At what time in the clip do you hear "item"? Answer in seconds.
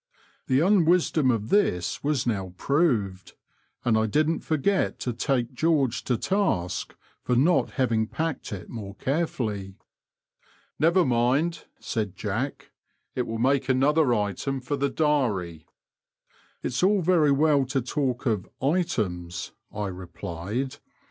14.11-14.59